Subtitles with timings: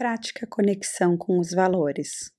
[0.00, 2.32] Prática conexão com os valores.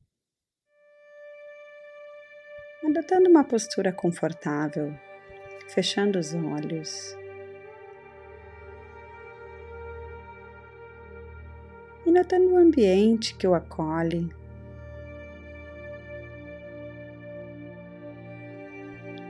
[2.84, 4.92] Adotando uma postura confortável,
[5.70, 7.16] fechando os olhos.
[12.04, 14.28] E notando o ambiente que o acolhe.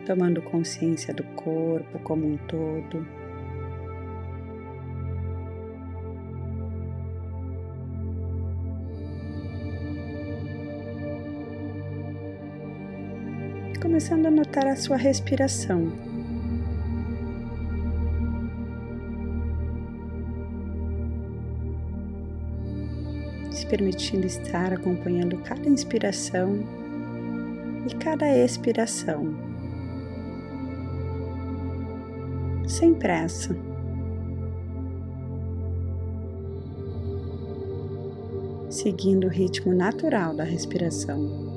[0.05, 3.20] Tomando consciência do corpo como um todo.
[13.81, 15.91] Começando a notar a sua respiração.
[23.49, 26.59] Se permitindo estar acompanhando cada inspiração
[27.89, 29.35] e cada expiração,
[32.67, 33.57] sem pressa.
[38.69, 41.50] Seguindo o ritmo natural da respiração.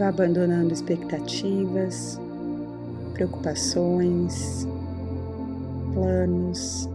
[0.00, 2.18] Vá abandonando expectativas,
[3.12, 4.66] preocupações,
[5.92, 6.88] planos.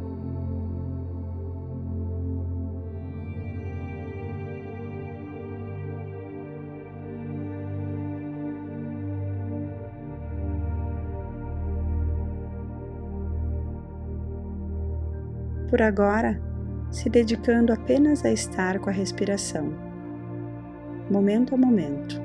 [15.69, 16.41] Por agora,
[16.89, 19.71] se dedicando apenas a estar com a respiração,
[21.11, 22.24] momento a momento.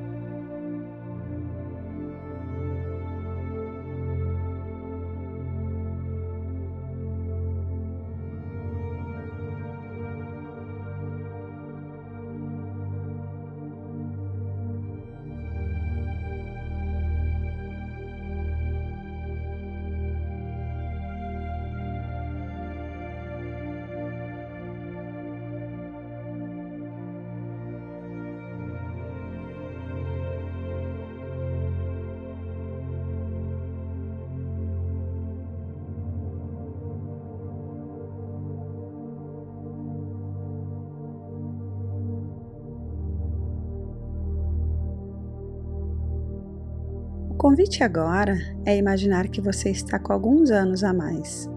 [47.41, 48.37] Convite agora
[48.67, 51.49] é imaginar que você está com alguns anos a mais.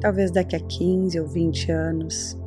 [0.00, 2.39] Talvez daqui a 15 ou 20 anos,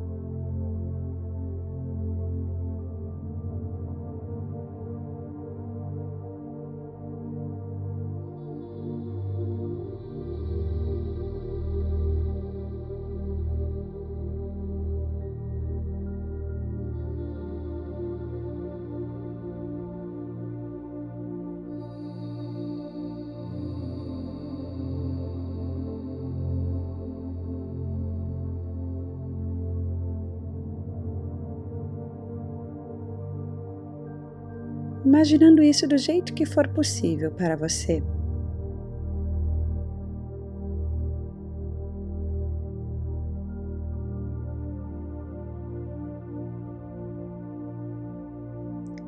[35.14, 38.02] imaginando isso do jeito que for possível para você.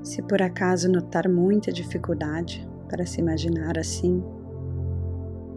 [0.04, 4.22] Se por acaso notar muita dificuldade para se imaginar assim,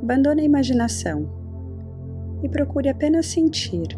[0.02, 1.30] abandone a imaginação
[2.42, 3.96] e procure apenas sentir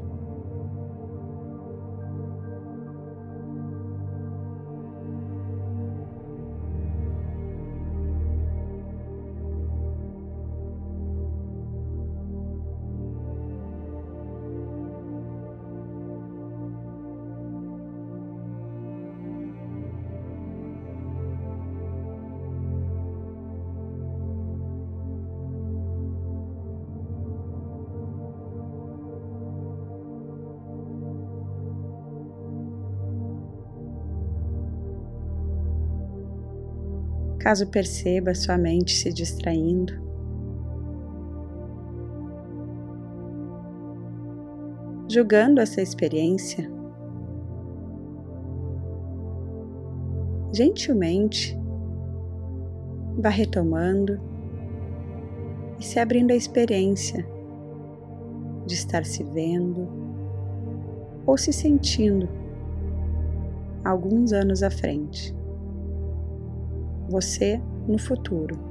[37.41, 39.93] caso perceba sua mente se distraindo.
[45.09, 46.71] Julgando essa experiência,
[50.53, 51.59] gentilmente,
[53.17, 54.19] vá retomando
[55.79, 57.27] e se abrindo à experiência
[58.67, 59.89] de estar se vendo
[61.25, 62.29] ou se sentindo
[63.83, 65.40] alguns anos à frente.
[67.11, 68.70] Você no futuro.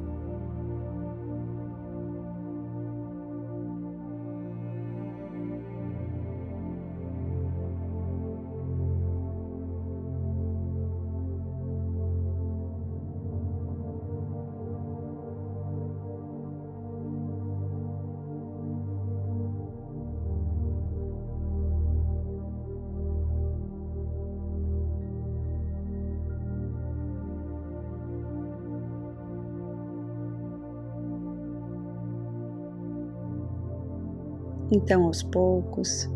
[34.73, 36.09] Então, aos poucos,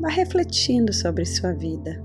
[0.00, 2.00] vá refletindo sobre sua vida.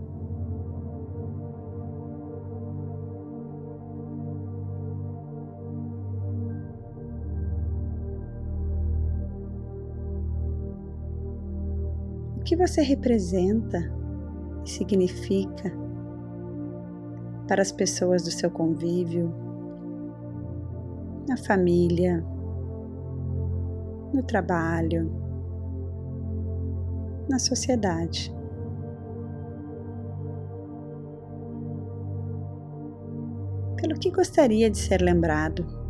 [12.37, 13.79] O que você representa
[14.65, 15.71] e significa
[17.47, 19.31] para as pessoas do seu convívio,
[21.27, 22.25] na família,
[24.13, 25.11] no trabalho,
[27.27, 28.33] na sociedade.
[33.77, 35.82] Pelo que gostaria de ser lembrado.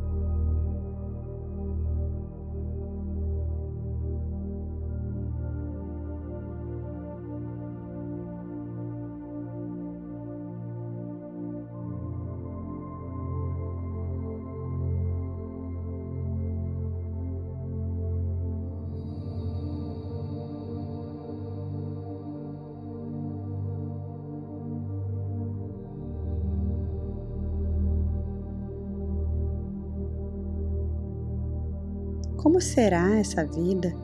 [32.43, 33.95] Como será essa vida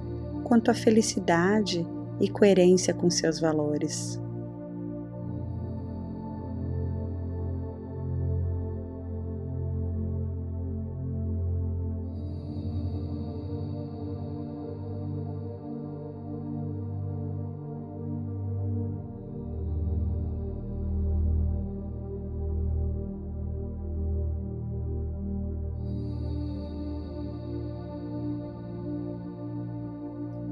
[0.45, 1.85] quanto à felicidade
[2.21, 4.17] e coerência com seus valores?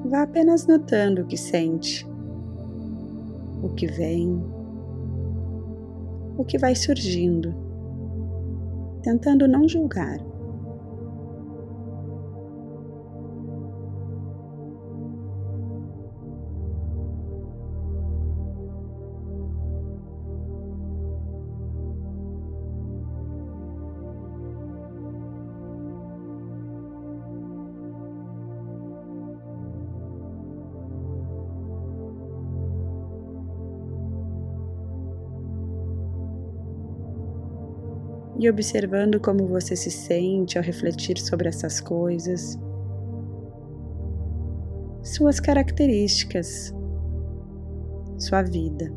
[0.09, 2.07] Vá apenas notando o que sente,
[3.61, 4.41] o que vem,
[6.37, 7.53] o que vai surgindo,
[9.03, 10.26] tentando não julgar.
[38.39, 42.57] E observando como você se sente ao refletir sobre essas coisas,
[45.01, 46.73] suas características,
[48.17, 48.91] sua vida.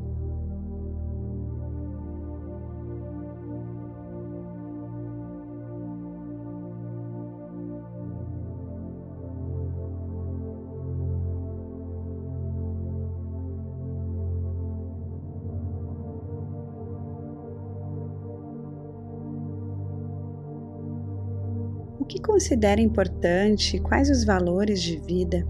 [22.11, 25.47] Que considera importante e quais os valores de vida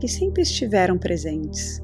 [0.00, 1.80] que sempre estiveram presentes.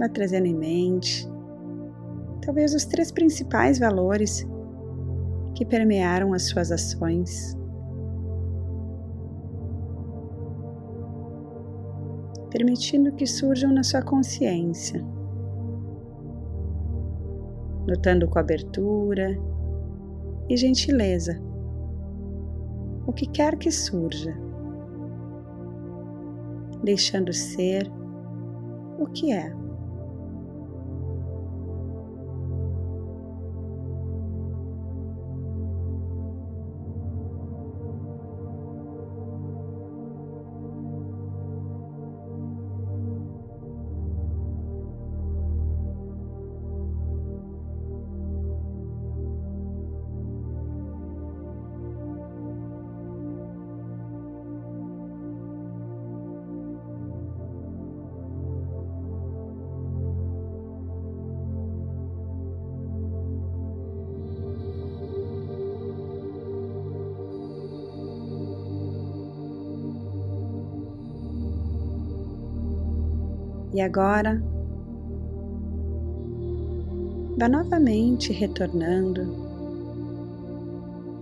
[0.00, 1.30] Vá trazendo em mente
[2.40, 4.46] talvez os três principais valores
[5.54, 7.56] que permearam as suas ações.
[12.50, 15.04] Permitindo que surjam na sua consciência,
[17.86, 19.38] notando com abertura
[20.48, 21.38] e gentileza
[23.06, 24.34] o que quer que surja,
[26.82, 27.86] deixando ser
[28.98, 29.59] o que é.
[73.72, 74.42] E agora,
[77.38, 79.22] vá novamente retornando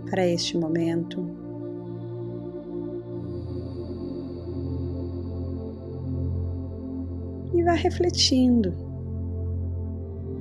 [0.09, 1.23] para este momento.
[7.53, 8.73] E vá refletindo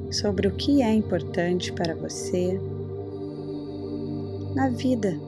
[0.09, 2.59] sobre o que é importante para você
[4.55, 5.19] na vida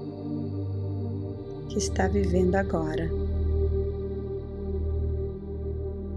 [1.70, 3.19] que está vivendo agora.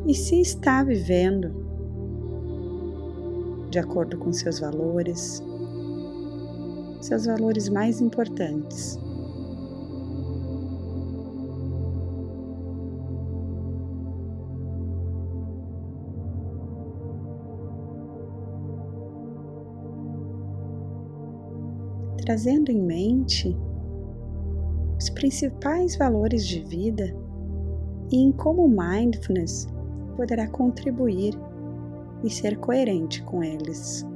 [0.06, 1.62] E se está vivendo
[3.70, 5.42] de acordo com seus valores,
[7.00, 8.98] seus valores mais importantes.
[22.18, 23.56] Trazendo em mente
[24.98, 27.14] os principais valores de vida
[28.10, 29.66] e em como mindfulness
[30.12, 31.34] poderá contribuir
[32.24, 34.06] e ser coerente com eles.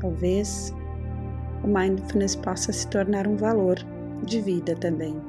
[0.00, 0.74] Talvez
[1.62, 3.78] o mindfulness possa se tornar um valor
[4.22, 5.20] de vida também.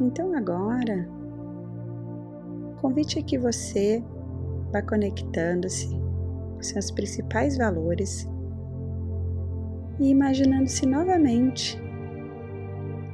[0.00, 1.08] Então agora
[2.84, 4.04] convite é que você
[4.70, 8.28] vá conectando-se com seus principais valores
[9.98, 11.80] e imaginando-se novamente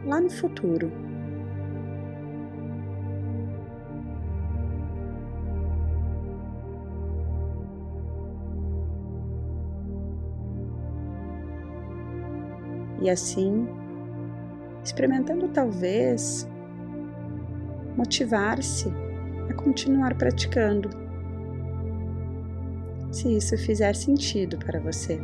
[0.04, 0.90] lá no futuro.
[13.00, 13.68] E assim,
[14.82, 16.50] experimentando talvez
[17.96, 18.92] motivar-se
[19.50, 20.90] a continuar praticando,
[23.12, 25.20] se isso fizer sentido para você.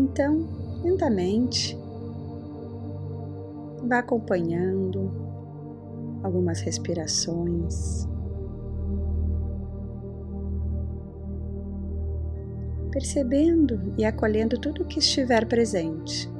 [0.00, 0.48] Então,
[0.82, 1.78] lentamente,
[3.86, 5.12] vá acompanhando
[6.22, 8.08] algumas respirações,
[12.90, 16.30] percebendo e acolhendo tudo o que estiver presente.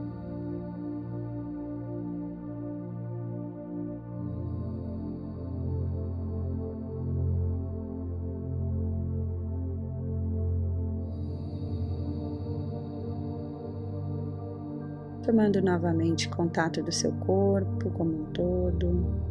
[15.23, 19.31] tomando novamente contato do seu corpo como um todo.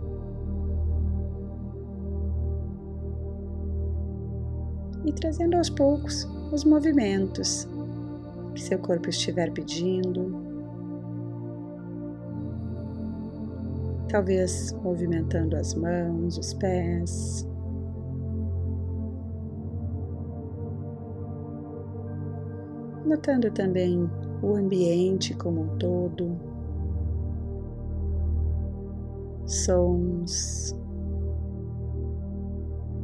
[5.06, 7.68] E trazendo aos poucos os movimentos
[8.54, 10.48] que seu corpo estiver pedindo.
[14.10, 17.48] Talvez movimentando as mãos, os pés,
[23.06, 24.10] notando também
[24.42, 26.38] o ambiente como um todo,
[29.46, 30.76] sons,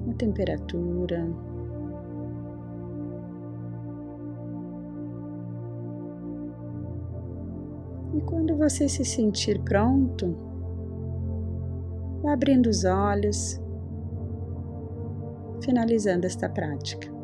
[0.10, 1.28] a temperatura.
[8.14, 10.36] E quando você se sentir pronto,
[12.26, 13.60] abrindo os olhos,
[15.62, 17.15] finalizando esta prática.